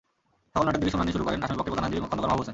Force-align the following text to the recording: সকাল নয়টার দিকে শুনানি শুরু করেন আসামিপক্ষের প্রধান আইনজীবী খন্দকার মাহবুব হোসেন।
সকাল 0.53 0.63
নয়টার 0.65 0.81
দিকে 0.81 0.93
শুনানি 0.93 1.11
শুরু 1.15 1.23
করেন 1.25 1.39
আসামিপক্ষের 1.45 1.71
প্রধান 1.73 1.85
আইনজীবী 1.87 2.09
খন্দকার 2.11 2.29
মাহবুব 2.29 2.39
হোসেন। 2.41 2.49